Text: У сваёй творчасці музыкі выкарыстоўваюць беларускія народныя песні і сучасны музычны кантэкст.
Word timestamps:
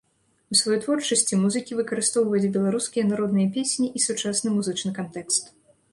У 0.53 0.57
сваёй 0.61 0.79
творчасці 0.85 1.39
музыкі 1.41 1.77
выкарыстоўваюць 1.81 2.51
беларускія 2.57 3.03
народныя 3.13 3.47
песні 3.59 3.93
і 4.01 4.03
сучасны 4.09 4.49
музычны 4.59 4.91
кантэкст. 5.01 5.43